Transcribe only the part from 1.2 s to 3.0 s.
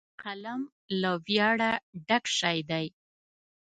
ویاړه ډک شی دی